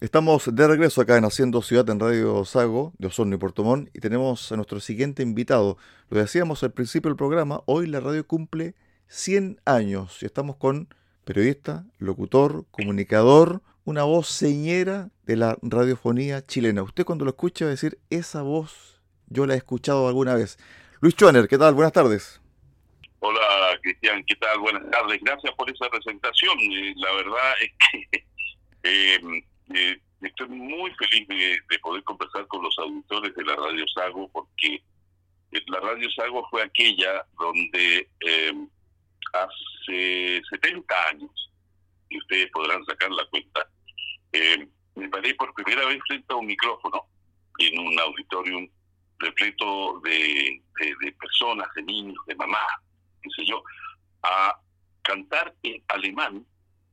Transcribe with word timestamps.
Estamos 0.00 0.48
de 0.54 0.66
regreso 0.66 1.02
acá 1.02 1.18
en 1.18 1.26
Haciendo 1.26 1.60
Ciudad 1.60 1.90
en 1.90 2.00
Radio 2.00 2.42
Sago 2.46 2.94
de 2.96 3.08
Osorno 3.08 3.34
y 3.34 3.38
Portomón 3.38 3.90
y 3.92 4.00
tenemos 4.00 4.50
a 4.50 4.56
nuestro 4.56 4.80
siguiente 4.80 5.22
invitado. 5.22 5.76
Lo 6.08 6.18
decíamos 6.18 6.62
al 6.62 6.72
principio 6.72 7.10
del 7.10 7.18
programa, 7.18 7.60
hoy 7.66 7.86
la 7.86 8.00
radio 8.00 8.26
cumple 8.26 8.74
100 9.08 9.60
años 9.66 10.22
y 10.22 10.24
estamos 10.24 10.56
con 10.56 10.88
periodista, 11.26 11.84
locutor, 11.98 12.64
comunicador, 12.70 13.60
una 13.84 14.04
voz 14.04 14.28
señera 14.28 15.10
de 15.26 15.36
la 15.36 15.58
radiofonía 15.60 16.46
chilena. 16.46 16.82
Usted 16.82 17.04
cuando 17.04 17.26
lo 17.26 17.32
escucha 17.32 17.66
va 17.66 17.68
a 17.68 17.72
decir, 17.72 17.98
esa 18.08 18.40
voz 18.40 19.02
yo 19.26 19.44
la 19.44 19.52
he 19.52 19.58
escuchado 19.58 20.08
alguna 20.08 20.34
vez. 20.34 20.56
Luis 21.02 21.14
Schoener, 21.14 21.46
¿qué 21.46 21.58
tal? 21.58 21.74
Buenas 21.74 21.92
tardes. 21.92 22.40
Hola 23.18 23.38
Cristian, 23.82 24.24
¿qué 24.26 24.36
tal? 24.36 24.60
Buenas 24.60 24.90
tardes. 24.90 25.20
Gracias 25.20 25.54
por 25.56 25.68
esa 25.68 25.90
presentación. 25.90 26.58
Eh, 26.58 26.94
la 26.96 27.12
verdad 27.12 27.52
es 27.60 27.72
que 28.10 28.24
eh, 28.84 29.44
eh, 29.74 30.00
estoy 30.20 30.48
muy 30.48 30.92
feliz 30.94 31.26
de, 31.28 31.78
poder 31.80 32.02
conversar 32.04 32.46
con 32.48 32.62
los 32.62 32.78
auditores 32.78 33.34
de 33.34 33.44
la 33.44 33.56
Radio 33.56 33.84
Sago 33.88 34.28
porque 34.32 34.82
la 35.66 35.80
Radio 35.80 36.10
Sago 36.10 36.46
fue 36.50 36.62
aquella 36.62 37.24
donde 37.38 38.08
hace 39.32 40.42
70 40.50 40.94
años, 41.08 41.50
y 42.08 42.18
ustedes 42.18 42.50
podrán 42.50 42.84
sacar 42.84 43.10
la 43.10 43.24
cuenta, 43.26 43.66
me 44.96 45.08
paré 45.08 45.34
por 45.34 45.54
primera 45.54 45.86
vez 45.86 46.00
frente 46.06 46.32
a 46.32 46.36
un 46.36 46.46
micrófono 46.46 47.06
en 47.58 47.78
un 47.78 47.98
auditorium 47.98 48.68
repleto 49.18 50.00
de, 50.04 50.62
de 50.78 51.12
personas, 51.12 51.68
de 51.74 51.82
niños, 51.82 52.16
de 52.26 52.34
mamás, 52.34 52.70
qué 53.22 53.30
sé 53.36 53.46
yo, 53.46 53.62
a 54.22 54.58
cantar 55.02 55.54
en 55.62 55.82
alemán 55.88 56.46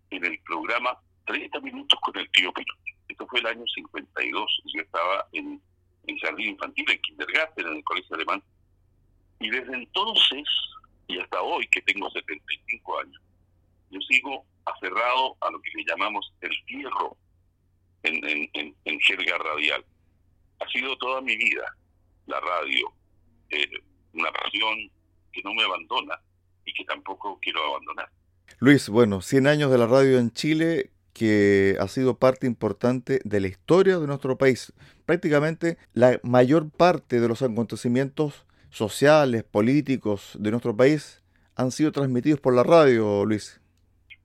en 0.09 0.25
el 0.25 0.39
programa 0.43 0.97
30 1.27 1.59
minutos 1.61 1.99
con 2.01 2.17
el 2.17 2.29
tío 2.31 2.51
Pino. 2.53 2.73
Esto 3.07 3.27
fue 3.27 3.39
el 3.39 3.47
año 3.47 3.63
52, 3.73 4.61
yo 4.73 4.81
estaba 4.81 5.27
en, 5.33 5.61
en 6.07 6.17
jardín 6.17 6.49
infantil, 6.49 6.89
en 6.89 7.01
kindergarten, 7.01 7.67
en 7.67 7.77
el 7.77 7.83
colegio 7.83 8.15
alemán, 8.15 8.43
y 9.39 9.49
desde 9.49 9.73
entonces 9.75 10.43
y 11.07 11.19
hasta 11.19 11.41
hoy, 11.41 11.67
que 11.67 11.81
tengo 11.81 12.09
75 12.09 12.99
años, 12.99 13.21
yo 13.89 13.99
sigo 14.01 14.45
aferrado 14.65 15.37
a 15.41 15.49
lo 15.49 15.61
que 15.61 15.71
le 15.75 15.85
llamamos 15.85 16.33
el 16.41 16.51
fierro 16.65 17.15
en, 18.03 18.15
en, 18.53 18.75
en, 18.83 18.99
jerga 18.99 19.37
radial. 19.37 19.85
Ha 20.59 20.67
sido 20.69 20.97
toda 20.97 21.21
mi 21.21 21.35
vida 21.37 21.75
la 22.25 22.39
radio, 22.41 22.91
eh, 23.49 23.69
una 24.13 24.31
pasión 24.31 24.91
que 25.31 25.41
no 25.43 25.53
me 25.53 25.63
abandona 25.63 26.19
y 26.65 26.73
que 26.73 26.83
tampoco 26.83 27.39
quiero 27.41 27.63
abandonar. 27.63 28.09
Luis, 28.59 28.89
bueno, 28.89 29.21
100 29.21 29.47
años 29.47 29.71
de 29.71 29.77
la 29.77 29.87
radio 29.87 30.19
en 30.19 30.31
Chile 30.31 30.91
que 31.17 31.75
ha 31.79 31.87
sido 31.87 32.17
parte 32.17 32.45
importante 32.45 33.19
de 33.23 33.39
la 33.39 33.47
historia 33.47 33.97
de 33.97 34.07
nuestro 34.07 34.37
país. 34.37 34.73
Prácticamente 35.05 35.77
la 35.93 36.19
mayor 36.23 36.69
parte 36.69 37.19
de 37.19 37.27
los 37.27 37.41
acontecimientos 37.41 38.45
sociales, 38.69 39.43
políticos 39.43 40.37
de 40.39 40.51
nuestro 40.51 40.75
país 40.75 41.23
han 41.55 41.71
sido 41.71 41.91
transmitidos 41.91 42.39
por 42.39 42.53
la 42.53 42.63
radio, 42.63 43.25
Luis. 43.25 43.59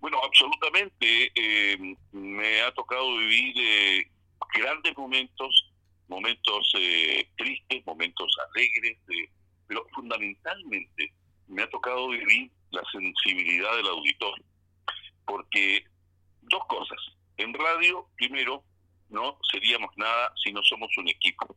Bueno, 0.00 0.18
absolutamente. 0.22 1.32
Eh, 1.34 1.96
me 2.12 2.60
ha 2.60 2.74
tocado 2.74 3.16
vivir 3.16 3.54
eh, 3.56 4.10
grandes 4.54 4.96
momentos, 4.98 5.72
momentos 6.08 6.74
eh, 6.78 7.26
tristes, 7.38 7.86
momentos 7.86 8.36
alegres, 8.50 8.98
pero 9.66 9.86
fundamentalmente 9.94 11.12
me 11.48 11.62
ha 11.62 11.70
tocado 11.70 12.08
vivir 12.10 12.50
la 12.70 12.82
sensibilidad 12.92 13.76
del 13.76 13.86
auditor, 13.86 14.34
porque 15.24 15.84
dos 16.52 16.64
cosas. 16.66 16.98
En 17.38 17.52
radio, 17.54 18.06
primero, 18.16 18.62
no 19.08 19.38
seríamos 19.50 19.90
nada 19.96 20.32
si 20.42 20.52
no 20.52 20.62
somos 20.62 20.90
un 20.98 21.08
equipo. 21.08 21.56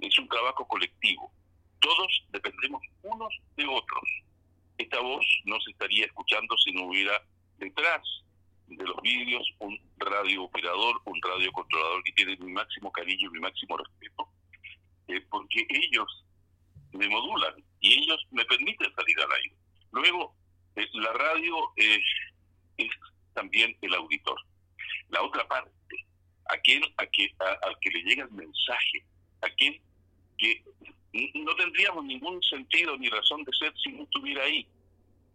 Es 0.00 0.18
un 0.18 0.28
trabajo 0.28 0.66
colectivo. 0.66 1.32
Todos 1.80 2.24
dependemos 2.30 2.82
unos 3.02 3.32
de 3.56 3.64
otros. 3.64 4.04
Esta 4.76 5.00
voz 5.00 5.24
no 5.44 5.58
se 5.60 5.70
estaría 5.70 6.04
escuchando 6.04 6.56
si 6.58 6.72
no 6.72 6.86
hubiera 6.86 7.22
detrás 7.58 8.02
de 8.66 8.84
los 8.84 9.00
vídeos 9.02 9.46
un 9.60 9.78
radio 9.98 10.44
operador, 10.44 11.00
un 11.04 11.20
radio 11.22 11.52
controlador 11.52 12.02
que 12.02 12.12
tiene 12.12 12.36
mi 12.36 12.52
máximo 12.52 12.90
cariño 12.90 13.28
y 13.28 13.34
mi 13.34 13.40
máximo 13.40 13.76
respeto, 13.76 14.28
eh, 15.08 15.20
porque 15.30 15.64
ellos 15.68 16.24
me 16.92 17.08
modulan 17.08 17.54
y 17.80 17.92
ellos 18.00 18.26
me 18.30 18.44
permiten 18.46 18.92
salir 18.94 19.20
al 19.20 19.32
aire. 19.32 19.54
Luego, 19.92 20.34
eh, 20.76 20.88
la 20.94 21.12
radio 21.12 21.56
es 21.76 22.02
también 23.34 23.76
el 23.82 23.94
auditor. 23.94 24.38
La 25.08 25.22
otra 25.22 25.46
parte, 25.46 25.74
aquel 26.46 26.82
a 26.96 27.06
que, 27.06 27.34
al 27.38 27.78
que 27.80 27.90
le 27.90 28.02
llega 28.02 28.24
el 28.24 28.30
mensaje, 28.30 29.04
aquel 29.42 29.80
que 30.38 30.62
no 31.34 31.54
tendríamos 31.56 32.04
ningún 32.04 32.42
sentido 32.42 32.96
ni 32.96 33.08
razón 33.08 33.44
de 33.44 33.52
ser 33.58 33.72
si 33.82 33.92
no 33.92 34.04
estuviera 34.04 34.42
ahí, 34.44 34.66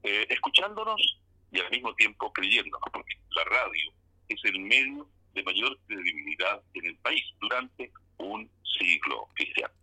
eh, 0.03 0.27
escuchándonos 0.29 1.19
y 1.51 1.59
al 1.59 1.69
mismo 1.71 1.93
tiempo 1.95 2.31
creyéndonos, 2.33 2.89
porque 2.91 3.15
la 3.31 3.43
radio 3.45 3.91
es 4.27 4.39
el 4.43 4.59
medio 4.59 5.07
de 5.33 5.43
mayor 5.43 5.77
credibilidad 5.87 6.61
en 6.73 6.85
el 6.87 6.95
país 6.97 7.23
durante 7.39 7.91
un 8.17 8.49
siglo 8.77 9.27
cristiano. 9.35 9.73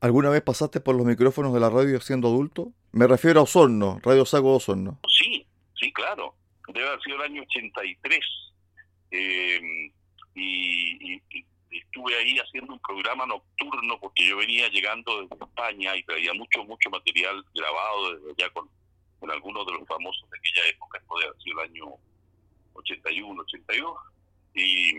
¿Alguna 0.00 0.30
vez 0.30 0.42
pasaste 0.42 0.80
por 0.80 0.94
los 0.94 1.06
micrófonos 1.06 1.54
de 1.54 1.60
la 1.60 1.70
radio 1.70 2.00
siendo 2.00 2.28
adulto? 2.28 2.72
Me 2.92 3.06
refiero 3.06 3.40
a 3.40 3.42
Osorno, 3.44 3.98
Radio 4.02 4.24
Sago 4.24 4.54
Osorno. 4.54 5.00
Sí, 5.08 5.46
sí, 5.74 5.92
claro. 5.92 6.34
Debe 6.68 6.88
haber 6.88 7.02
sido 7.02 7.16
el 7.16 7.22
año 7.22 7.42
83. 7.42 8.20
Eh, 9.12 9.60
y, 10.34 11.14
y, 11.14 11.22
estuve 11.70 12.16
ahí 12.16 12.38
haciendo 12.38 12.72
un 12.72 12.80
programa 12.80 13.26
nocturno 13.26 13.98
porque 14.00 14.26
yo 14.26 14.36
venía 14.36 14.68
llegando 14.68 15.22
desde 15.22 15.44
España 15.44 15.96
y 15.96 16.02
traía 16.04 16.32
mucho, 16.34 16.64
mucho 16.64 16.90
material 16.90 17.44
grabado 17.54 18.14
desde 18.14 18.30
allá 18.30 18.52
con, 18.52 18.68
algunos 19.28 19.66
de 19.66 19.72
los 19.72 19.88
famosos 19.88 20.30
de 20.30 20.38
aquella 20.38 20.68
época, 20.68 21.00
debe 21.00 21.24
haber 21.26 21.42
sido 21.42 21.60
el 21.60 21.68
año 21.68 21.84
81, 22.74 23.42
82. 23.42 23.98
Y, 24.54 24.92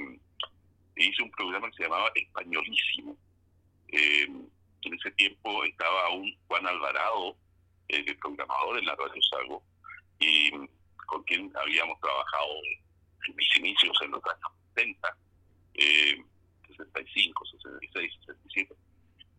hice 0.97 1.23
un 1.23 1.31
programa 1.31 1.69
que 1.69 1.78
se 1.78 1.84
llamaba 1.84 2.11
Españolísimo. 2.13 3.16
Eh, 3.89 4.28
en 4.81 4.94
ese 4.94 5.11
tiempo 5.11 5.63
estaba 5.63 6.07
aún 6.07 6.35
Juan 6.47 6.67
Alvarado, 6.67 7.38
el 7.88 8.17
programador 8.17 8.79
en 8.79 8.85
la 8.85 8.95
Radio 8.95 9.22
Sago, 9.22 9.63
y 10.19 10.51
con 11.07 11.23
quien 11.23 11.51
habíamos 11.57 12.00
trabajado 12.00 12.50
en 13.28 13.35
mis 13.35 13.56
inicios 13.57 13.97
en 14.03 14.12
los 14.12 14.22
años 14.25 14.51
70, 14.75 15.18
eh, 15.73 16.23
65, 16.68 17.45
66, 17.45 18.13
67. 18.25 18.75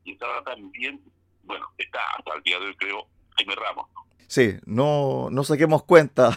Y 0.04 0.12
estaba 0.12 0.42
también, 0.42 1.00
bueno, 1.44 1.68
está 1.78 2.00
hasta 2.16 2.34
el 2.34 2.42
día 2.42 2.58
de 2.58 2.66
hoy 2.66 2.76
creo, 2.76 3.06
Jaime 3.36 3.54
Ramos. 3.54 3.86
Sí, 4.26 4.56
no, 4.66 5.28
no 5.30 5.44
saquemos 5.44 5.84
cuenta 5.84 6.36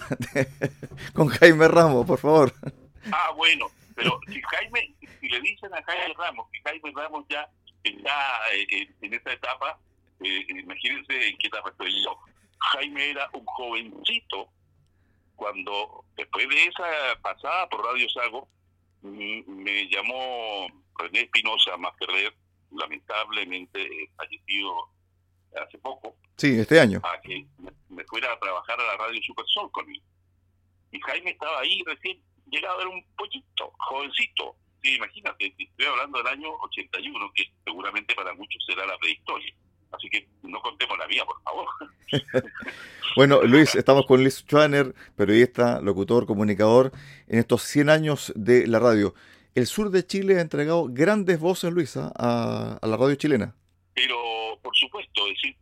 con 1.14 1.28
Jaime 1.28 1.68
Ramos, 1.68 2.06
por 2.06 2.20
favor. 2.20 2.54
Ah, 3.12 3.32
bueno, 3.36 3.68
pero 3.96 4.20
si 4.28 4.42
Jaime, 4.42 4.94
si 5.20 5.28
le 5.28 5.42
dicen 5.42 5.74
a 5.74 5.82
Jaime 5.84 6.14
Ramos 6.18 6.48
que 6.52 6.62
Jaime 6.62 6.92
Ramos 6.96 7.26
ya 7.30 7.50
está 7.84 8.54
eh, 8.54 8.88
en 9.02 9.14
esa 9.14 9.34
etapa, 9.34 9.80
eh, 10.24 10.46
imagínense 10.50 11.30
en 11.30 11.38
qué 11.38 11.48
etapa 11.48 11.70
estoy 11.70 12.04
yo. 12.04 12.18
Jaime 12.74 13.10
era 13.12 13.30
un 13.34 13.46
jovencito 13.46 14.50
cuando, 15.42 16.06
después 16.16 16.48
de 16.48 16.66
esa 16.66 17.20
pasada 17.20 17.68
por 17.68 17.84
Radio 17.84 18.08
Sago, 18.12 18.48
me 19.02 19.90
llamó 19.90 20.68
René 21.00 21.22
Espinosa 21.22 21.76
Masquerrer, 21.78 22.32
lamentablemente 22.70 23.90
fallecido 24.16 24.90
hace 25.60 25.80
poco. 25.80 26.16
Sí, 26.38 26.60
este 26.60 26.80
año. 26.80 27.02
A 27.04 27.20
que 27.22 27.44
me 27.90 28.04
fuera 28.04 28.32
a 28.32 28.40
trabajar 28.40 28.80
a 28.80 28.84
la 28.84 28.98
Radio 28.98 29.20
Supersol 29.24 29.72
con 29.72 29.90
él. 29.90 30.00
Y 30.92 31.00
Jaime 31.00 31.32
estaba 31.32 31.62
ahí 31.62 31.82
recién 31.88 32.22
llegado, 32.52 32.82
era 32.82 32.90
un 32.90 33.04
poquito, 33.16 33.74
jovencito, 33.80 34.56
Sí, 34.84 34.96
imagínate, 34.96 35.54
estoy 35.58 35.86
hablando 35.86 36.18
del 36.20 36.28
año 36.28 36.50
81, 36.62 37.32
que 37.36 37.52
seguramente 37.64 38.16
para 38.16 38.34
muchos 38.34 38.64
será 38.66 38.84
la 38.86 38.98
prehistoria. 38.98 39.54
Así 39.92 40.10
que 40.10 40.28
no 40.44 40.62
contemos 40.62 40.98
la 40.98 41.08
mía, 41.08 41.24
por 41.26 41.42
favor. 41.42 41.68
bueno, 43.16 43.42
Luis, 43.44 43.76
estamos 43.76 44.06
con 44.06 44.22
Luis 44.22 44.40
Schwaner, 44.40 44.94
periodista, 45.16 45.82
locutor, 45.82 46.26
comunicador, 46.26 46.92
en 47.28 47.40
estos 47.40 47.64
100 47.64 47.90
años 47.90 48.34
de 48.36 48.68
la 48.68 48.80
radio. 48.80 49.14
El 49.54 49.68
sur 49.68 49.90
de 49.90 50.06
Chile 50.06 50.38
ha 50.38 50.42
entregado 50.42 50.88
grandes 50.90 51.40
voces, 51.40 51.74
Luisa, 51.74 52.12
a, 52.16 52.80
la 52.82 52.98
radio 52.98 53.16
chilena. 53.16 53.54
Pero, 53.94 54.18
por 54.62 54.76
supuesto, 54.76 55.26
decir, 55.28 55.56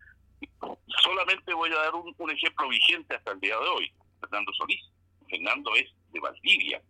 solamente 1.03 1.53
voy 1.53 1.71
a 1.71 1.75
dar 1.75 1.95
un, 1.95 2.13
un 2.17 2.31
ejemplo 2.31 2.69
vigente 2.69 3.15
hasta 3.15 3.31
el 3.31 3.39
día 3.39 3.55
de 3.55 3.67
hoy. 3.67 3.91
Fernando 4.19 4.51
Solís. 4.53 4.81
Fernando 5.29 5.75
es 5.75 5.87
de 6.11 6.19
Valdivia, 6.19 6.81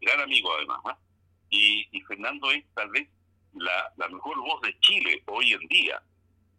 gran 0.00 0.20
amigo 0.20 0.50
además. 0.56 0.80
¿eh? 0.90 0.96
y, 1.52 2.00
Fernando 2.02 2.50
es 2.50 2.64
tal 2.74 2.88
vez 2.90 3.08
la, 3.54 4.08
mejor 4.08 4.36
voz 4.38 4.60
de 4.62 4.78
Chile 4.80 5.22
hoy 5.26 5.52
en 5.52 5.68
día. 5.68 6.02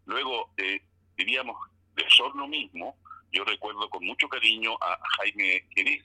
Luego, 0.06 0.52
eh, 0.58 0.82
diríamos, 1.18 1.58
de 1.96 2.04
Sorno 2.10 2.48
mismo, 2.48 2.98
yo 3.32 3.44
recuerdo 3.46 3.90
con 3.90 4.06
mucho 4.06 4.28
cariño 4.28 4.76
a, 4.82 5.00
Jaime 5.18 5.68
Querés, 5.76 6.04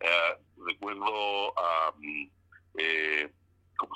eh, 0.00 0.36
recuerdo 0.66 1.58
a, 1.58 1.92
mm, 1.96 2.30
eh, 2.78 3.30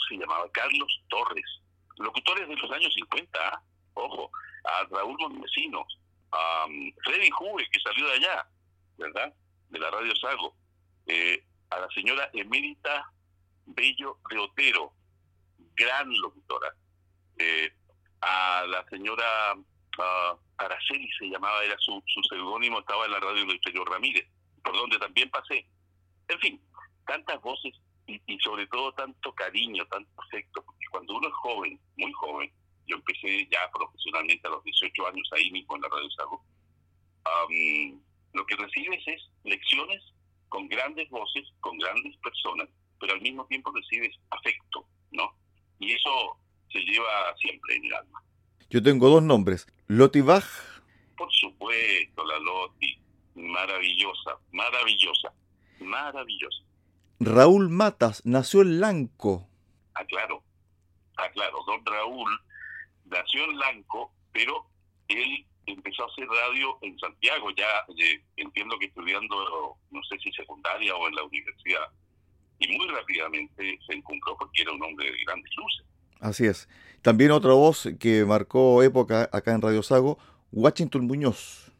se 0.09 0.17
llamaba 0.17 0.51
Carlos 0.53 1.03
Torres. 1.09 1.61
Locutores 1.99 2.49
de 2.49 2.57
los 2.57 2.71
años 2.71 2.93
50, 2.95 3.39
¿ah? 3.39 3.63
ojo, 3.95 4.31
a 4.65 4.85
Raúl 4.91 5.17
Montesinos, 5.19 5.99
a 6.31 6.67
um, 6.67 6.93
Freddy 7.05 7.31
Juve, 7.31 7.67
que 7.71 7.81
salió 7.81 8.07
de 8.07 8.13
allá, 8.15 8.47
¿verdad? 8.99 9.35
De 9.71 9.79
la 9.79 9.91
Radio 9.91 10.15
Sago, 10.17 10.55
eh, 11.07 11.43
a 11.71 11.81
la 11.81 11.89
señora 11.91 12.29
Emérita 12.33 13.11
Bello 13.67 14.19
de 14.31 14.39
Otero, 14.39 14.93
gran 15.75 16.13
locutora, 16.19 16.75
eh, 17.39 17.73
a 18.21 18.65
la 18.67 18.85
señora 18.89 19.55
uh, 19.55 20.39
Araceli 20.59 21.09
se 21.19 21.27
llamaba, 21.27 21.63
era 21.65 21.77
su, 21.79 22.03
su 22.07 22.23
seudónimo, 22.23 22.81
estaba 22.81 23.07
en 23.07 23.13
la 23.13 23.21
radio 23.21 23.45
de 23.47 23.53
Exterior 23.53 23.89
Ramírez, 23.91 24.27
por 24.63 24.75
donde 24.77 24.99
también 24.99 25.31
pasé. 25.31 25.67
En 26.29 26.39
fin, 26.41 26.61
tantas 27.07 27.41
voces 27.41 27.75
y, 28.07 28.39
sobre 28.39 28.67
todo 28.69 28.93
tanto 28.93 29.33
cariño, 29.35 29.85
tanto 29.87 30.11
afecto, 30.23 30.63
porque 30.65 30.87
cuando 30.91 31.17
uno 31.17 31.29
es 31.29 31.35
joven, 31.35 31.81
muy 31.97 32.13
joven, 32.13 32.53
yo 32.87 32.97
empecé 32.97 33.49
ya 33.51 33.69
profesionalmente 33.73 34.47
a 34.47 34.51
los 34.51 34.63
18 34.63 35.07
años 35.09 35.29
ahí 35.33 35.51
mismo 35.51 35.75
en 35.75 35.83
la 35.83 35.89
Radio 35.89 36.11
Salud, 36.11 36.39
lo 38.33 38.47
que 38.47 38.57
recibes 38.57 39.03
es 39.07 39.23
lecciones 39.45 40.03
con 40.49 40.69
grandes 40.69 41.09
voces, 41.11 41.45
con 41.61 41.77
grandes 41.79 42.17
personas, 42.19 42.69
pero 43.01 43.15
al 43.15 43.21
mismo 43.21 43.47
tiempo 43.47 43.73
recibes 43.73 44.15
afecto, 44.31 44.87
¿no? 45.11 45.35
Y 45.81 45.93
eso 45.93 46.39
se 46.77 46.85
lleva 46.85 47.35
siempre 47.39 47.77
en 47.77 47.85
el 47.87 47.95
alma. 47.95 48.23
Yo 48.71 48.83
tengo 48.83 49.09
dos 49.09 49.23
nombres, 49.23 49.67
Loti 49.87 50.21
Bach. 50.21 50.45
Por 51.17 51.33
supuesto, 51.33 52.25
la 52.25 52.39
Loti, 52.39 52.99
maravillosa, 53.35 54.39
maravillosa, 54.53 55.33
maravillosa. 55.81 56.65
Raúl 57.21 57.71
Matas 57.71 58.25
nació 58.27 58.63
en 58.63 58.81
Lanco. 58.81 59.49
Ah, 59.95 60.05
claro, 60.05 60.43
ah, 61.17 61.31
claro, 61.31 61.59
don 61.67 61.85
Raúl 61.87 62.31
nació 63.07 63.45
en 63.45 63.59
Lanco, 63.59 64.13
pero 64.33 64.67
él 65.09 65.47
empezó 65.65 66.05
a 66.05 66.07
hacer 66.07 66.29
radio 66.29 66.79
en 66.83 66.99
Santiago, 66.99 67.51
ya 67.57 67.87
eh, 67.97 68.23
entiendo 68.37 68.79
que 68.79 68.87
estudiando, 68.87 69.79
no 69.91 70.03
sé 70.05 70.19
si 70.19 70.31
secundaria 70.33 70.95
o 70.95 71.09
en 71.09 71.15
la 71.15 71.25
universidad, 71.25 71.89
y 72.59 72.77
muy 72.77 72.87
rápidamente 72.89 73.79
se 73.87 73.95
encontró 73.95 74.37
porque 74.37 74.63
era 74.63 74.73
un 74.73 74.83
hombre 74.83 75.11
de 75.11 75.25
grandes 75.25 75.51
luces. 75.57 75.87
Así 76.21 76.47
es. 76.47 76.69
También 77.03 77.31
otra 77.31 77.53
voz 77.53 77.89
que 78.01 78.25
marcó 78.25 78.83
época 78.83 79.29
acá 79.33 79.53
en 79.53 79.63
Radio 79.63 79.83
Sago, 79.83 80.19
Washington 80.53 81.07
Muñoz. 81.07 81.71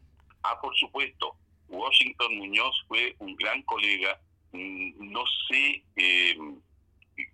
Ah, 0.43 0.57
por 0.61 0.75
supuesto. 0.77 1.35
Washington 1.67 2.37
Muñoz 2.37 2.75
fue 2.87 3.15
un 3.19 3.35
gran 3.35 3.61
colega. 3.63 4.19
Mm, 4.53 5.11
no 5.11 5.23
sé 5.49 5.83
eh, 5.95 6.37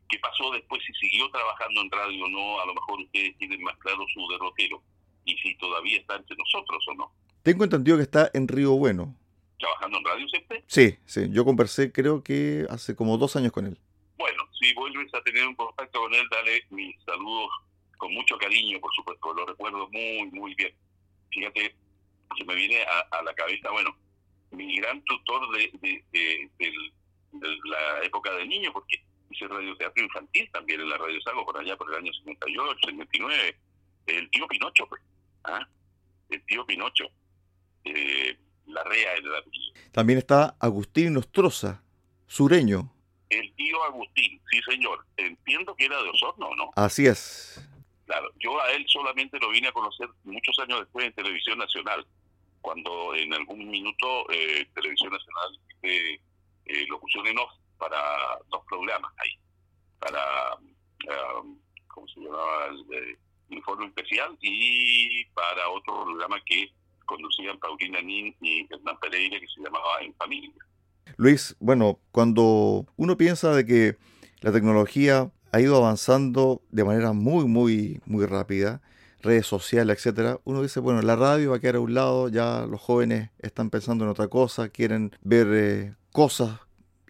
qué 0.09 0.19
pasó 0.19 0.51
después, 0.51 0.81
si 0.85 1.07
siguió 1.07 1.29
trabajando 1.29 1.81
en 1.81 1.91
radio 1.91 2.25
o 2.25 2.29
no. 2.29 2.59
A 2.59 2.65
lo 2.65 2.73
mejor 2.73 3.01
ustedes 3.01 3.37
tienen 3.37 3.61
más 3.61 3.77
claro 3.77 4.03
su 4.13 4.27
derrotero. 4.27 4.81
Y 5.25 5.37
si 5.37 5.55
todavía 5.57 5.99
está 5.99 6.15
entre 6.15 6.35
nosotros 6.35 6.83
o 6.89 6.93
no. 6.95 7.11
Tengo 7.43 7.63
entendido 7.63 7.97
que 7.97 8.03
está 8.03 8.31
en 8.33 8.47
Río 8.47 8.71
Bueno. 8.71 9.15
¿Trabajando 9.59 9.99
en 9.99 10.05
radio 10.05 10.27
siempre? 10.29 10.63
Sí, 10.67 10.97
sí. 11.05 11.27
Yo 11.29 11.45
conversé 11.45 11.91
creo 11.91 12.23
que 12.23 12.65
hace 12.69 12.95
como 12.95 13.17
dos 13.17 13.35
años 13.35 13.51
con 13.51 13.67
él. 13.67 13.77
Si 14.63 14.73
vuelves 14.75 15.13
a 15.13 15.21
tener 15.23 15.45
un 15.45 15.55
contacto 15.55 15.99
con 15.99 16.13
él, 16.13 16.25
dale 16.31 16.63
mis 16.69 16.95
saludos 17.03 17.49
con 17.97 18.13
mucho 18.13 18.37
cariño, 18.37 18.79
por 18.79 18.93
supuesto, 18.95 19.33
lo 19.33 19.45
recuerdo 19.45 19.89
muy, 19.89 20.29
muy 20.31 20.55
bien. 20.55 20.73
Fíjate, 21.31 21.75
se 22.37 22.45
me 22.45 22.55
viene 22.55 22.81
a, 22.81 23.21
la 23.23 23.33
cabeza, 23.33 23.69
bueno, 23.71 23.93
mi 24.51 24.77
gran 24.77 25.03
tutor 25.03 25.51
de, 25.57 25.69
de, 26.11 26.73
la 27.65 28.05
época 28.05 28.31
de 28.35 28.45
niño, 28.45 28.71
porque 28.71 29.03
hice 29.31 29.47
radioteatro 29.49 30.01
infantil 30.01 30.49
también 30.53 30.79
en 30.79 30.89
la 30.89 30.97
Radio 30.97 31.21
Sago, 31.21 31.45
por 31.45 31.57
allá 31.57 31.75
por 31.75 31.89
el 31.89 31.97
año 31.97 32.13
58, 32.13 32.87
59, 32.87 33.57
el 34.07 34.29
tío 34.29 34.47
Pinocho, 34.47 34.87
pues, 34.87 35.01
¿ah? 35.43 35.67
el 36.29 36.41
tío 36.45 36.65
Pinocho, 36.65 37.09
eh, 37.83 38.37
la 38.67 38.83
rea 38.85 39.15
de 39.15 39.21
la 39.23 39.43
También 39.91 40.19
está 40.19 40.55
Agustín 40.57 41.13
Nostroza, 41.13 41.83
sureño. 42.27 42.93
El 43.39 43.53
tío 43.55 43.83
Agustín, 43.83 44.41
sí 44.49 44.59
señor. 44.69 45.05
Entiendo 45.17 45.75
que 45.75 45.85
era 45.85 46.01
de 46.01 46.09
Osorno, 46.09 46.55
¿no? 46.55 46.71
Así 46.75 47.05
es. 47.05 47.61
Claro, 48.05 48.29
yo 48.39 48.61
a 48.61 48.71
él 48.71 48.85
solamente 48.87 49.39
lo 49.39 49.49
vine 49.49 49.69
a 49.69 49.71
conocer 49.71 50.09
muchos 50.23 50.57
años 50.59 50.81
después 50.81 51.05
en 51.05 51.13
Televisión 51.13 51.57
Nacional, 51.57 52.05
cuando 52.61 53.15
en 53.15 53.33
algún 53.33 53.69
minuto 53.69 54.29
eh, 54.29 54.67
Televisión 54.73 55.11
Nacional 55.11 55.59
hice 55.69 56.21
eh, 56.65 56.85
locución 56.87 57.25
en 57.27 57.39
off 57.39 57.51
para 57.77 57.99
dos 58.49 58.63
programas 58.69 59.11
ahí, 59.17 59.37
para, 59.99 60.55
um, 61.39 61.57
¿cómo 61.87 62.07
se 62.07 62.19
llamaba? 62.19 62.67
El, 62.67 63.17
Informe 63.49 63.85
Especial 63.87 64.35
y 64.41 65.25
para 65.25 65.69
otro 65.69 66.05
programa 66.05 66.41
que 66.45 66.71
conducían 67.05 67.59
Paulina 67.59 68.01
Nin 68.01 68.35
y 68.41 68.65
Hernán 68.73 68.97
Pereira 68.99 69.39
que 69.39 69.47
se 69.47 69.61
llamaba 69.61 70.01
En 70.01 70.13
Familia. 70.15 70.51
Luis, 71.17 71.55
bueno, 71.59 71.99
cuando 72.11 72.85
uno 72.95 73.17
piensa 73.17 73.53
de 73.53 73.65
que 73.65 73.97
la 74.41 74.51
tecnología 74.51 75.31
ha 75.51 75.61
ido 75.61 75.77
avanzando 75.77 76.61
de 76.71 76.83
manera 76.83 77.13
muy, 77.13 77.45
muy, 77.45 78.01
muy 78.05 78.25
rápida, 78.25 78.81
redes 79.21 79.45
sociales, 79.45 79.97
etcétera, 79.97 80.39
uno 80.43 80.61
dice, 80.61 80.79
bueno, 80.79 81.01
la 81.01 81.15
radio 81.15 81.51
va 81.51 81.57
a 81.57 81.59
quedar 81.59 81.77
a 81.77 81.79
un 81.79 81.93
lado, 81.93 82.27
ya 82.27 82.65
los 82.69 82.81
jóvenes 82.81 83.29
están 83.39 83.69
pensando 83.69 84.03
en 84.03 84.11
otra 84.11 84.27
cosa, 84.27 84.69
quieren 84.69 85.11
ver 85.21 85.47
eh, 85.51 85.93
cosas 86.11 86.59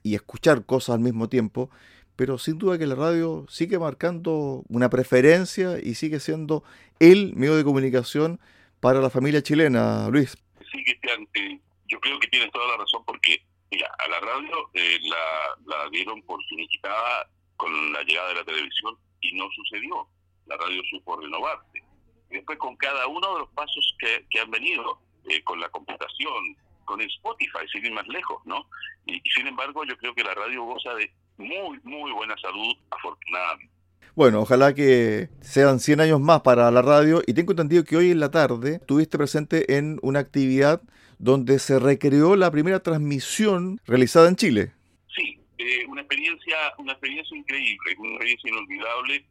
y 0.03 0.15
escuchar 0.15 0.65
cosas 0.65 0.95
al 0.95 0.99
mismo 0.99 1.29
tiempo, 1.29 1.69
pero 2.15 2.37
sin 2.37 2.59
duda 2.59 2.77
que 2.77 2.85
la 2.85 2.95
radio 2.95 3.45
sigue 3.49 3.79
marcando 3.79 4.63
una 4.67 4.89
preferencia 4.89 5.79
y 5.81 5.95
sigue 5.95 6.19
siendo 6.19 6.63
el 6.99 7.33
medio 7.35 7.55
de 7.55 7.63
comunicación 7.63 8.39
para 8.79 8.99
la 8.99 9.09
familia 9.09 9.41
chilena, 9.41 10.09
Luis. 10.09 10.37
Sí, 10.71 10.83
Cristian, 10.83 11.27
eh, 11.33 11.59
yo 11.87 11.99
creo 11.99 12.19
que 12.19 12.27
tienes 12.27 12.51
toda 12.51 12.67
la 12.67 12.77
razón 12.77 13.03
porque 13.05 13.41
Mira, 13.73 13.89
a 13.97 14.07
la 14.07 14.19
radio 14.19 14.69
eh, 14.75 14.99
la, 15.01 15.57
la, 15.65 15.89
dieron 15.89 16.21
por 16.21 16.39
finiquitada 16.45 17.27
con 17.57 17.91
la 17.91 18.03
llegada 18.03 18.27
de 18.29 18.35
la 18.35 18.43
televisión 18.43 18.95
y 19.19 19.33
no 19.33 19.49
sucedió. 19.49 20.07
La 20.45 20.57
radio 20.57 20.79
supo 20.91 21.19
renovarse. 21.19 21.81
Y 22.29 22.35
después 22.35 22.59
con 22.59 22.75
cada 22.77 23.07
uno 23.07 23.33
de 23.33 23.39
los 23.39 23.49
pasos 23.49 23.95
que, 23.97 24.39
han 24.39 24.51
venido, 24.51 24.99
eh, 25.27 25.43
con 25.43 25.59
la 25.59 25.69
computación, 25.69 26.55
con 26.85 27.01
el 27.01 27.07
Spotify, 27.07 27.67
siguen 27.71 27.95
más 27.95 28.07
lejos, 28.09 28.45
¿no? 28.45 28.63
Y, 29.07 29.19
sin 29.31 29.47
embargo 29.47 29.83
yo 29.85 29.97
creo 29.97 30.13
que 30.13 30.23
la 30.23 30.35
radio 30.35 30.65
goza 30.65 30.93
de 30.93 31.11
muy, 31.37 31.79
muy 31.81 32.11
buena 32.11 32.37
salud, 32.37 32.77
afortunadamente. 32.91 33.72
Bueno, 34.15 34.41
ojalá 34.41 34.75
que 34.75 35.29
sean 35.41 35.79
100 35.79 36.01
años 36.01 36.19
más 36.19 36.41
para 36.41 36.69
la 36.69 36.83
radio 36.83 37.23
y 37.25 37.33
tengo 37.33 37.53
entendido 37.53 37.83
que 37.83 37.97
hoy 37.97 38.11
en 38.11 38.19
la 38.19 38.29
tarde 38.29 38.75
estuviste 38.75 39.17
presente 39.17 39.75
en 39.75 39.97
una 40.03 40.19
actividad 40.19 40.83
donde 41.17 41.57
se 41.57 41.79
recreó 41.79 42.35
la 42.35 42.51
primera 42.51 42.79
transmisión 42.81 43.79
realizada 43.87 44.29
en 44.29 44.35
Chile. 44.35 44.71
Sí, 45.15 45.39
eh, 45.57 45.87
una 45.87 46.01
experiencia 46.01 46.55
una 46.77 46.91
experiencia 46.91 47.35
increíble, 47.35 47.95
una 47.97 48.09
experiencia 48.11 48.49
inolvidable 48.51 49.25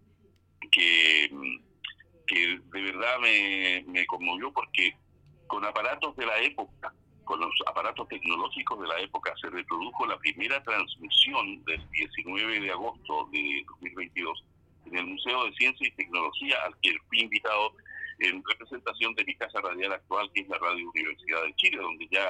que, 0.73 1.31
que 2.27 2.61
de 2.73 2.83
verdad 2.83 3.21
me, 3.21 3.85
me 3.87 4.05
conmovió 4.07 4.53
porque 4.53 4.97
con 5.47 5.65
aparatos 5.65 6.17
de 6.17 6.27
la 6.27 6.41
época, 6.41 6.93
con 7.23 7.39
los 7.39 7.55
aparatos 7.69 8.09
tecnológicos 8.09 8.81
de 8.81 8.89
la 8.89 8.99
época, 8.99 9.33
se 9.41 9.49
reprodujo 9.49 10.07
la 10.07 10.19
primera 10.19 10.61
transmisión 10.65 11.62
del 11.67 11.89
19 11.93 12.61
de 12.61 12.71
agosto 12.73 13.29
de 13.31 13.65
2022 13.81 14.45
en 14.87 14.97
el 14.97 15.07
Museo 15.07 15.45
de 15.45 15.53
Ciencia 15.55 15.87
y 15.87 15.93
Tecnología, 15.93 16.57
al 16.65 16.77
que 16.81 16.97
fui 17.09 17.21
invitado 17.21 17.73
en 18.19 18.43
representación 18.45 19.15
de 19.15 19.25
mi 19.25 19.35
casa 19.37 19.61
radial 19.61 19.93
actual, 19.93 20.31
que 20.33 20.43
es 20.43 20.49
la 20.49 20.59
Radio 20.59 20.89
Universidad 20.91 21.43
de 21.43 21.55
Chile, 21.55 21.79
donde 21.79 22.09
ya 22.11 22.27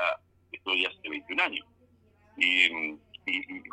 estoy 0.53 0.85
hace 0.87 1.09
21 1.09 1.43
años. 1.43 1.67
Y, 2.37 2.97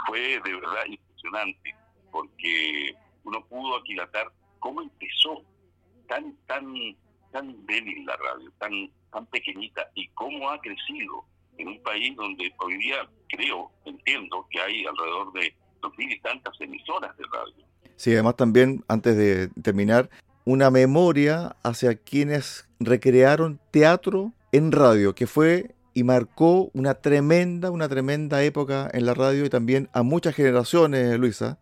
fue 0.05 0.19
de 0.19 0.53
verdad 0.53 0.85
impresionante, 0.85 1.75
porque 2.11 2.93
uno 3.23 3.43
pudo 3.45 3.77
aquilatar 3.77 4.31
cómo 4.59 4.81
empezó 4.83 5.43
tan, 6.07 6.35
tan, 6.45 6.71
tan 7.31 7.65
débil 7.65 8.05
la 8.05 8.15
radio, 8.17 8.51
tan, 8.59 8.91
tan 9.11 9.25
pequeñita, 9.27 9.89
y 9.95 10.07
cómo 10.09 10.49
ha 10.49 10.59
crecido 10.61 11.25
en 11.57 11.69
un 11.69 11.83
país 11.83 12.15
donde 12.15 12.53
hoy 12.59 12.77
día 12.77 13.09
creo, 13.27 13.71
entiendo, 13.85 14.47
que 14.51 14.61
hay 14.61 14.85
alrededor 14.85 15.33
de 15.33 15.55
dos 15.81 15.97
mil 15.97 16.11
y 16.11 16.19
tantas 16.19 16.59
emisoras 16.61 17.15
de 17.17 17.25
radio. 17.31 17.68
Sí, 17.99 18.13
además 18.13 18.37
también, 18.37 18.85
antes 18.87 19.17
de 19.17 19.49
terminar, 19.61 20.09
una 20.45 20.71
memoria 20.71 21.57
hacia 21.63 21.95
quienes 21.95 22.65
recrearon 22.79 23.59
teatro 23.71 24.31
en 24.53 24.71
radio, 24.71 25.13
que 25.13 25.27
fue 25.27 25.75
y 25.93 26.05
marcó 26.05 26.71
una 26.73 26.93
tremenda, 26.93 27.71
una 27.71 27.89
tremenda 27.89 28.41
época 28.41 28.89
en 28.93 29.05
la 29.05 29.13
radio 29.15 29.43
y 29.43 29.49
también 29.49 29.89
a 29.91 30.01
muchas 30.01 30.33
generaciones, 30.33 31.19
Luisa. 31.19 31.59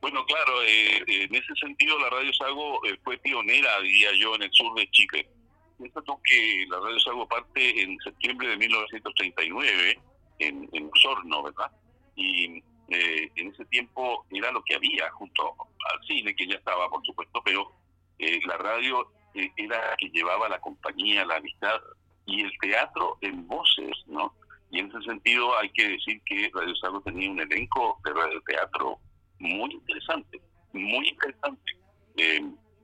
Bueno, 0.00 0.24
claro, 0.26 0.62
eh, 0.62 1.02
en 1.08 1.34
ese 1.34 1.54
sentido 1.60 1.98
la 1.98 2.08
Radio 2.08 2.32
Sago 2.34 2.86
eh, 2.86 2.96
fue 3.02 3.18
pionera, 3.18 3.80
diría 3.80 4.10
yo, 4.16 4.36
en 4.36 4.42
el 4.42 4.50
sur 4.52 4.72
de 4.76 4.88
Chile. 4.92 5.28
Esto 5.84 6.20
que 6.22 6.66
la 6.70 6.78
Radio 6.78 7.00
Sago 7.00 7.26
parte 7.26 7.82
en 7.82 7.98
septiembre 7.98 8.46
de 8.46 8.56
1939 8.58 9.98
en, 10.38 10.68
en 10.72 10.90
Osorno, 10.94 11.42
¿verdad? 11.42 11.72
Y 12.14 12.62
eh, 12.90 13.30
en 13.36 13.52
ese 13.52 13.64
tiempo 13.66 14.26
era 14.30 14.50
lo 14.50 14.62
que 14.64 14.74
había 14.74 15.08
junto 15.12 15.54
al 15.92 16.06
cine, 16.06 16.34
que 16.34 16.48
ya 16.48 16.56
estaba, 16.56 16.90
por 16.90 17.04
supuesto, 17.06 17.40
pero 17.44 17.72
eh, 18.18 18.40
la 18.46 18.56
radio 18.56 19.12
eh, 19.34 19.48
era 19.56 19.94
que 19.96 20.10
llevaba 20.10 20.48
la 20.48 20.60
compañía, 20.60 21.24
la 21.24 21.36
amistad 21.36 21.80
y 22.26 22.42
el 22.42 22.50
teatro 22.60 23.16
en 23.20 23.46
voces, 23.46 23.96
¿no? 24.06 24.34
Y 24.72 24.80
en 24.80 24.88
ese 24.88 25.02
sentido 25.02 25.56
hay 25.58 25.70
que 25.70 25.90
decir 25.90 26.20
que 26.26 26.50
Radio 26.52 26.74
Sago 26.76 27.00
tenía 27.02 27.30
un 27.30 27.40
elenco 27.40 28.00
de 28.04 28.12
radioteatro 28.12 28.98
muy 29.38 29.72
interesante, 29.72 30.40
muy 30.72 31.08
interesante. 31.08 31.72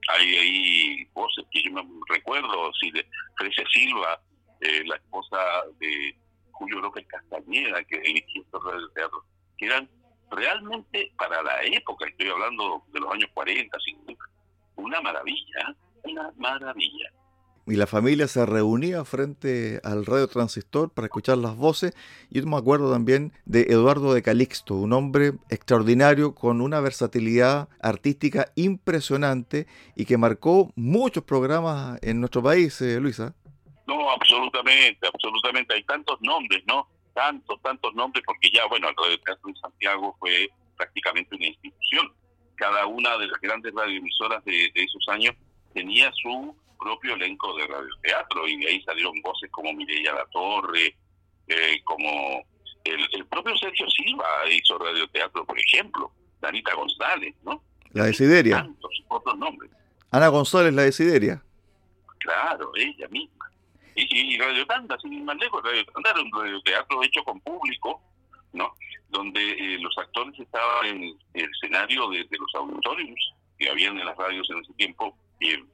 hay 0.08 0.36
ahí 0.36 1.04
voces 1.14 1.44
que 1.50 1.64
yo 1.64 1.72
me 1.72 1.84
recuerdo, 2.08 2.72
sí, 2.80 2.92
de 2.92 3.04
Frecia 3.36 3.64
Silva, 3.72 4.20
la 4.60 4.96
esposa 4.96 5.38
de 5.78 6.16
Julio 6.52 6.80
López 6.80 7.06
Castañeda, 7.06 7.84
que 7.84 8.00
dirigía 8.00 8.42
estos 8.42 8.64
radioteatros 8.64 9.24
que 9.56 9.66
eran 9.66 9.88
realmente 10.30 11.12
para 11.16 11.42
la 11.42 11.62
época, 11.64 12.06
estoy 12.08 12.28
hablando 12.28 12.84
de 12.92 13.00
los 13.00 13.12
años 13.12 13.30
40, 13.34 13.78
50, 13.78 14.24
una 14.76 15.00
maravilla, 15.00 15.76
una 16.04 16.32
maravilla. 16.36 17.10
Y 17.68 17.74
la 17.74 17.88
familia 17.88 18.28
se 18.28 18.46
reunía 18.46 19.04
frente 19.04 19.80
al 19.82 20.06
radio 20.06 20.28
transistor 20.28 20.90
para 20.90 21.06
escuchar 21.06 21.38
las 21.38 21.56
voces. 21.56 21.94
Yo 22.30 22.46
me 22.46 22.56
acuerdo 22.56 22.92
también 22.92 23.32
de 23.44 23.62
Eduardo 23.62 24.14
de 24.14 24.22
Calixto, 24.22 24.74
un 24.74 24.92
hombre 24.92 25.32
extraordinario 25.50 26.32
con 26.32 26.60
una 26.60 26.78
versatilidad 26.78 27.68
artística 27.80 28.52
impresionante 28.54 29.66
y 29.96 30.04
que 30.04 30.16
marcó 30.16 30.70
muchos 30.76 31.24
programas 31.24 31.98
en 32.02 32.20
nuestro 32.20 32.40
país, 32.40 32.80
eh, 32.82 33.00
Luisa. 33.00 33.34
No, 33.88 34.12
absolutamente, 34.12 35.08
absolutamente. 35.12 35.74
Hay 35.74 35.82
tantos 35.82 36.20
nombres, 36.20 36.62
¿no? 36.68 36.86
Tantos, 37.16 37.60
tantos 37.62 37.94
nombres, 37.94 38.22
porque 38.26 38.50
ya, 38.52 38.66
bueno, 38.66 38.90
el 38.90 38.94
Radio 38.94 39.18
Teatro 39.20 39.48
de 39.48 39.58
Santiago 39.58 40.14
fue 40.20 40.50
prácticamente 40.76 41.34
una 41.34 41.46
institución. 41.46 42.12
Cada 42.56 42.86
una 42.86 43.16
de 43.16 43.26
las 43.26 43.40
grandes 43.40 43.74
radioemisoras 43.74 44.44
de, 44.44 44.70
esos 44.74 45.08
años 45.08 45.34
tenía 45.72 46.12
su 46.22 46.54
propio 46.78 47.14
elenco 47.14 47.56
de 47.56 47.66
radioteatro 47.66 48.46
y 48.46 48.58
de 48.58 48.68
ahí 48.68 48.82
salieron 48.82 49.14
voces 49.22 49.50
como 49.50 49.72
Mireia 49.72 50.12
La 50.12 50.26
Torre, 50.26 50.94
eh, 51.48 51.80
como 51.84 52.44
el, 52.84 53.26
propio 53.26 53.56
Sergio 53.56 53.88
Silva 53.88 54.26
hizo 54.50 54.78
radioteatro, 54.78 55.44
por 55.46 55.58
ejemplo, 55.58 56.12
Danita 56.40 56.74
González, 56.74 57.34
¿no? 57.44 57.62
La 57.92 58.04
Desideria. 58.04 58.56
Tantos 58.56 58.90
otros 59.08 59.38
nombres. 59.38 59.70
Ana 60.10 60.28
González, 60.28 60.74
la 60.74 60.82
Desideria. 60.82 61.42
Claro, 62.18 62.72
ella 62.76 63.08
misma. 63.08 63.35
Y, 63.96 64.38
Radio 64.38 64.66
Tanda, 64.66 64.98
sin 65.00 65.14
ir 65.14 65.22
más 65.24 65.36
lejos, 65.38 65.62
Radio 65.64 65.84
Tanda 65.86 66.10
era 66.10 66.20
un 66.20 66.30
radioteatro 66.30 67.02
hecho 67.02 67.24
con 67.24 67.40
público, 67.40 68.02
¿no? 68.52 68.74
Donde 69.08 69.40
eh, 69.40 69.78
los 69.80 69.96
actores 69.96 70.38
estaban 70.38 70.86
en 70.86 71.18
el 71.32 71.50
escenario 71.50 72.08
de, 72.10 72.26
los 72.30 72.54
auditorios 72.54 73.18
que 73.58 73.70
habían 73.70 73.98
en 73.98 74.04
las 74.04 74.16
radios 74.16 74.48
en 74.50 74.58
ese 74.58 74.72
tiempo 74.74 75.16
eh, 75.40 75.64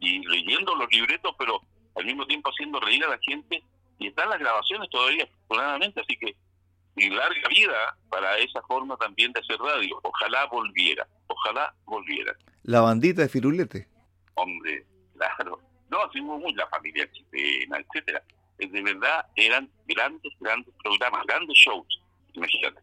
y 0.00 0.26
leyendo 0.26 0.74
los 0.74 0.90
libretos, 0.90 1.34
pero 1.38 1.60
al 1.96 2.04
mismo 2.06 2.26
tiempo 2.26 2.48
haciendo 2.50 2.80
reír 2.80 3.04
a 3.04 3.10
la 3.10 3.18
gente. 3.22 3.62
Y 3.98 4.06
están 4.06 4.30
las 4.30 4.38
grabaciones 4.38 4.88
todavía, 4.88 5.24
afortunadamente, 5.24 6.00
así 6.00 6.16
que 6.16 6.34
y 6.96 7.08
larga 7.10 7.48
vida 7.48 7.96
para 8.08 8.36
esa 8.38 8.60
forma 8.62 8.96
también 8.96 9.32
de 9.32 9.40
hacer 9.40 9.58
radio. 9.58 9.98
Ojalá 10.02 10.46
volviera, 10.46 11.06
ojalá 11.28 11.74
volviera. 11.84 12.34
La 12.62 12.80
bandita 12.80 13.22
de 13.22 13.28
Firulete. 13.28 13.88
Hombre, 14.34 14.84
claro. 15.16 15.60
No, 15.90 15.98
hicimos 16.08 16.40
muy 16.40 16.54
la 16.54 16.66
familia 16.68 17.10
chilena, 17.12 17.78
etcétera. 17.78 18.22
De 18.58 18.82
verdad 18.82 19.26
eran 19.36 19.70
grandes, 19.86 20.32
grandes 20.38 20.72
programas, 20.82 21.26
grandes 21.26 21.56
shows, 21.56 22.00
imagínate. 22.34 22.80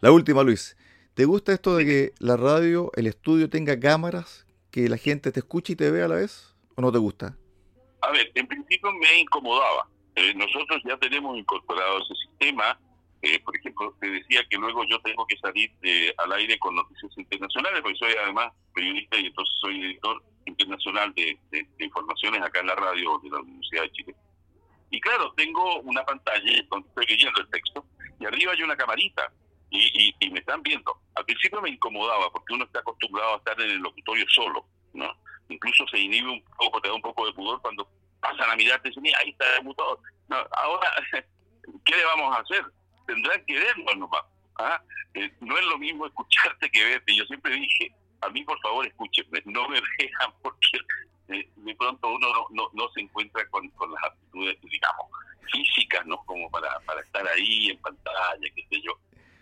La 0.00 0.10
última, 0.10 0.42
Luis. 0.42 0.76
¿Te 1.14 1.24
gusta 1.24 1.52
esto 1.52 1.76
de 1.76 1.84
que 1.84 2.12
la 2.18 2.36
radio, 2.36 2.90
el 2.96 3.06
estudio 3.06 3.48
tenga 3.48 3.78
cámaras, 3.78 4.46
que 4.70 4.88
la 4.88 4.96
gente 4.96 5.30
te 5.30 5.40
escuche 5.40 5.74
y 5.74 5.76
te 5.76 5.90
vea 5.90 6.06
a 6.06 6.08
la 6.08 6.16
vez? 6.16 6.54
¿O 6.74 6.82
no 6.82 6.90
te 6.90 6.98
gusta? 6.98 7.36
A 8.00 8.10
ver, 8.10 8.32
en 8.34 8.46
principio 8.46 8.90
me 8.92 9.20
incomodaba. 9.20 9.88
Eh, 10.16 10.34
nosotros 10.34 10.82
ya 10.84 10.96
tenemos 10.96 11.38
incorporado 11.38 11.98
ese 11.98 12.14
sistema. 12.28 12.78
Eh, 13.22 13.38
por 13.40 13.56
ejemplo, 13.56 13.94
te 14.00 14.08
decía 14.08 14.42
que 14.50 14.56
luego 14.56 14.84
yo 14.84 15.00
tengo 15.02 15.24
que 15.26 15.36
salir 15.36 15.70
al 16.18 16.32
aire 16.32 16.58
con 16.58 16.74
noticias 16.74 17.12
internacionales, 17.16 17.80
porque 17.82 17.98
soy 17.98 18.14
además 18.22 18.52
periodista 18.74 19.18
y 19.18 19.26
entonces 19.26 19.54
soy 19.60 19.80
editor 19.84 20.22
internacional 20.46 21.12
de, 21.14 21.38
informaciones 21.78 22.42
acá 22.42 22.60
en 22.60 22.66
la 22.66 22.74
radio 22.74 23.18
de 23.22 23.30
la 23.30 23.40
Universidad 23.40 23.82
de 23.82 23.92
Chile. 23.92 24.16
Y 24.90 25.00
claro, 25.00 25.32
tengo 25.34 25.80
una 25.80 26.04
pantalla 26.04 26.62
donde 26.70 26.88
estoy 26.88 27.06
leyendo 27.06 27.40
el 27.40 27.48
texto 27.48 27.84
y 28.20 28.26
arriba 28.26 28.52
hay 28.52 28.62
una 28.62 28.76
camarita 28.76 29.32
y, 29.70 30.30
me 30.30 30.38
están 30.38 30.62
viendo. 30.62 30.94
Al 31.14 31.24
principio 31.24 31.60
me 31.60 31.70
incomodaba 31.70 32.30
porque 32.30 32.54
uno 32.54 32.64
está 32.64 32.80
acostumbrado 32.80 33.34
a 33.34 33.36
estar 33.38 33.60
en 33.60 33.70
el 33.70 33.78
locutorio 33.78 34.24
solo, 34.28 34.66
¿no? 34.92 35.10
Incluso 35.48 35.86
se 35.88 35.98
inhibe 35.98 36.30
un 36.30 36.42
poco, 36.58 36.80
te 36.80 36.88
da 36.88 36.94
un 36.94 37.02
poco 37.02 37.26
de 37.26 37.32
pudor 37.32 37.60
cuando 37.62 37.88
pasan 38.20 38.50
a 38.50 38.56
mirarte 38.56 38.88
y 38.88 38.90
dicen, 38.90 39.12
ahí 39.18 39.30
está 39.30 39.56
el 39.56 39.64
motor. 39.64 39.98
No, 40.28 40.36
ahora, 40.52 40.92
¿qué 41.84 41.96
le 41.96 42.04
vamos 42.04 42.36
a 42.36 42.40
hacer? 42.40 42.64
Tendrán 43.06 43.44
que 43.46 43.54
vernos 43.54 43.96
nomás. 43.96 44.22
¿ah? 44.58 44.80
Eh, 45.14 45.30
no 45.40 45.58
es 45.58 45.64
lo 45.66 45.78
mismo 45.78 46.06
escucharte 46.06 46.70
que 46.70 46.84
verte. 46.84 47.16
Yo 47.16 47.24
siempre 47.24 47.54
dije, 47.54 47.92
a 48.22 48.30
mí 48.30 48.44
por 48.44 48.58
favor 48.60 48.86
escúchenme, 48.86 49.42
no 49.46 49.68
me 49.68 49.80
vean 49.98 50.32
porque 50.42 50.78
eh, 51.28 51.48
de 51.56 51.74
pronto 51.76 52.08
uno 52.08 52.28
no, 52.72 52.88
se 52.94 53.00
encuentra 53.00 53.46
con, 53.48 53.64
las 53.64 54.04
aptitudes, 54.04 54.58
digamos, 54.62 55.06
físicas, 55.52 56.06
¿no? 56.06 56.16
Como 56.24 56.50
para, 56.50 56.68
para 56.80 57.00
estar 57.00 57.26
ahí 57.28 57.70
en 57.70 57.78
pantalla, 57.78 58.48
qué 58.54 58.66
sé 58.70 58.80
yo. 58.82 58.92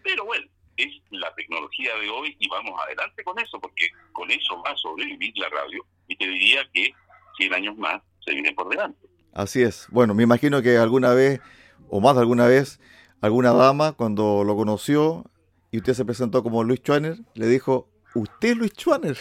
Pero 0.03 0.25
bueno, 0.25 0.47
es 0.77 0.89
la 1.11 1.33
tecnología 1.35 1.95
de 1.97 2.09
hoy 2.11 2.37
y 2.39 2.49
vamos 2.49 2.79
adelante 2.81 3.23
con 3.25 3.39
eso, 3.39 3.61
porque 3.61 3.89
con 4.13 4.31
eso 4.31 4.63
va 4.63 4.71
a 4.71 4.77
sobrevivir 4.77 5.33
la 5.37 5.49
radio 5.49 5.85
y 6.09 6.17
te 6.17 6.27
diría 6.27 6.69
que 6.73 6.93
100 7.37 7.55
años 7.55 7.77
más 7.77 8.03
se 8.25 8.33
viene 8.33 8.53
por 8.53 8.69
delante. 8.69 9.09
Así 9.33 9.63
es. 9.63 9.87
Bueno, 9.91 10.15
me 10.15 10.23
imagino 10.23 10.63
que 10.63 10.77
alguna 10.77 11.15
vez, 11.15 11.41
o 11.89 12.01
más 12.01 12.15
de 12.15 12.21
alguna 12.21 12.47
vez, 12.47 12.81
alguna 13.21 13.53
dama, 13.53 13.93
cuando 13.93 14.45
lo 14.45 14.57
conoció 14.57 15.25
y 15.71 15.79
usted 15.79 15.95
se 15.95 16.05
presentó 16.05 16.43
como 16.43 16.65
Luis 16.65 16.81
Schwaner, 16.81 17.19
le 17.35 17.47
dijo, 17.47 17.89
¿Usted, 18.14 18.57
Luis 18.57 18.73
Schwanner? 18.73 19.17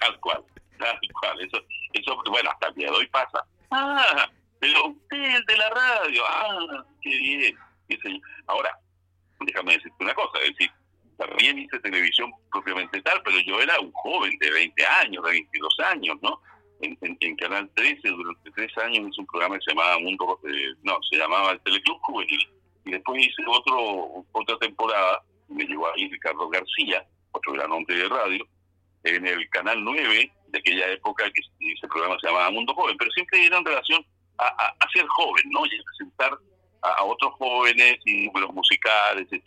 Tal 0.00 0.20
cual, 0.20 0.44
tal 0.78 0.98
cual. 1.20 1.40
Eso, 1.40 1.58
eso, 1.92 2.22
bueno, 2.30 2.50
hasta 2.50 2.68
el 2.68 2.74
día 2.74 2.90
de 2.90 2.96
hoy 2.96 3.06
pasa. 3.08 3.44
Ah, 3.70 4.28
pero 4.60 4.88
usted, 4.88 5.44
de 5.46 5.56
la 5.56 5.70
radio. 5.70 6.22
Ah, 6.28 6.84
qué 7.00 7.10
bien. 7.10 7.58
Ahora, 8.46 8.76
déjame 9.40 9.74
decirte 9.74 10.04
una 10.04 10.14
cosa. 10.14 10.38
Es 10.40 10.50
decir, 10.56 10.70
también 11.16 11.58
hice 11.58 11.78
televisión 11.80 12.32
propiamente 12.50 13.02
tal, 13.02 13.20
pero 13.24 13.38
yo 13.40 13.60
era 13.60 13.78
un 13.80 13.92
joven 13.92 14.36
de 14.38 14.50
20 14.50 14.86
años, 14.86 15.24
de 15.24 15.30
22 15.30 15.80
años, 15.80 16.16
¿no? 16.22 16.40
En, 16.80 16.96
en, 17.00 17.36
Canal 17.36 17.68
13, 17.74 18.08
durante 18.08 18.50
tres 18.52 18.78
años 18.78 19.08
hice 19.08 19.20
un 19.20 19.26
programa 19.26 19.56
que 19.56 19.64
se 19.64 19.70
llamaba 19.72 19.98
Mundo, 19.98 20.40
eh, 20.48 20.74
no, 20.84 20.96
se 21.10 21.16
llamaba 21.16 21.52
el 21.52 21.60
Teleclub 21.62 21.98
Juvenil. 22.02 22.48
Y 22.84 22.92
después 22.92 23.20
hice 23.20 23.42
otro 23.48 24.24
otra 24.30 24.56
temporada, 24.58 25.20
me 25.48 25.64
llevó 25.64 25.92
ahí 25.92 26.08
Ricardo 26.08 26.48
García, 26.48 27.04
otro 27.32 27.52
gran 27.52 27.70
hombre 27.72 27.96
de 27.96 28.08
radio, 28.08 28.46
en 29.04 29.26
el 29.26 29.48
Canal 29.50 29.82
9 29.82 30.32
de 30.48 30.58
aquella 30.58 30.92
época 30.92 31.24
que 31.30 31.40
ese 31.72 31.88
programa 31.88 32.18
se 32.20 32.26
llamaba 32.26 32.50
Mundo 32.50 32.74
Joven, 32.74 32.96
pero 32.98 33.10
siempre 33.12 33.44
era 33.44 33.58
en 33.58 33.64
relación 33.64 34.04
a, 34.38 34.88
ser 34.92 35.04
joven, 35.06 35.44
¿no? 35.50 35.66
Y 35.66 35.68
a 35.68 35.82
presentar 35.84 36.38
a, 36.82 37.04
otros 37.04 37.32
jóvenes 37.34 37.98
y 38.04 38.26
números 38.26 38.54
musicales, 38.54 39.26
etc. 39.30 39.44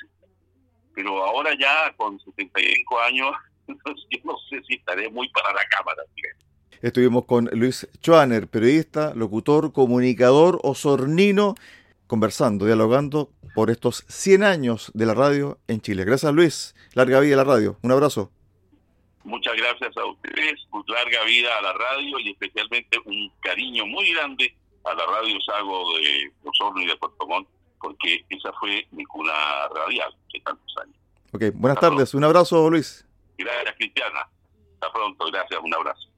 Pero 0.93 1.23
ahora 1.23 1.51
ya 1.57 1.93
con 1.95 2.19
75 2.19 2.99
años, 3.01 3.31
yo 3.67 4.19
no 4.23 4.37
sé 4.49 4.61
si 4.67 4.75
estaré 4.75 5.09
muy 5.09 5.29
para 5.29 5.53
la 5.53 5.65
cámara. 5.69 6.03
Estuvimos 6.81 7.25
con 7.25 7.47
Luis 7.53 7.87
Schwaner, 7.97 8.47
periodista, 8.47 9.13
locutor, 9.13 9.71
comunicador 9.71 10.59
osornino, 10.63 11.55
conversando, 12.11 12.65
dialogando 12.65 13.29
por 13.55 13.71
estos 13.71 14.03
100 14.09 14.43
años 14.43 14.91
de 14.93 15.05
la 15.05 15.13
radio 15.13 15.59
en 15.69 15.79
Chile. 15.79 16.03
Gracias 16.03 16.33
Luis, 16.33 16.75
larga 16.93 17.21
vida 17.21 17.35
a 17.35 17.37
la 17.37 17.45
radio. 17.45 17.77
Un 17.83 17.91
abrazo. 17.93 18.29
Muchas 19.23 19.55
gracias 19.55 19.95
a 19.95 20.05
ustedes, 20.05 20.59
larga 20.87 21.23
vida 21.23 21.47
a 21.57 21.61
la 21.61 21.71
radio 21.71 22.19
y 22.19 22.31
especialmente 22.31 22.99
un 23.05 23.31
cariño 23.39 23.85
muy 23.85 24.13
grande 24.13 24.53
a 24.83 24.93
la 24.93 25.05
radio 25.05 25.37
Sago 25.39 25.85
de 25.99 26.29
Osorno 26.43 26.81
y 26.81 26.87
de 26.87 26.97
Puerto 26.97 27.25
Montt, 27.25 27.47
porque 27.79 28.25
esa 28.27 28.51
fue 28.59 28.85
mi 28.91 29.05
cuna 29.05 29.31
radial 29.73 30.13
de 30.33 30.41
tantos 30.41 30.75
años. 30.83 30.97
Ok, 31.31 31.43
buenas 31.53 31.79
tardes, 31.79 32.13
un 32.13 32.25
abrazo 32.25 32.69
Luis. 32.69 33.07
Gracias 33.37 33.73
Cristiana, 33.77 34.27
hasta 34.73 34.91
pronto, 34.91 35.27
gracias, 35.31 35.61
un 35.63 35.73
abrazo. 35.73 36.10